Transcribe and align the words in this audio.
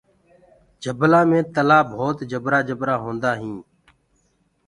جبلآ 0.83 1.21
مي 1.29 1.39
تلآه 1.55 1.83
ڀوت 1.93 2.17
جبرآ 2.31 2.59
جبرآ 2.69 2.95
هوندآ 3.03 3.31
هينٚ۔ 3.41 3.63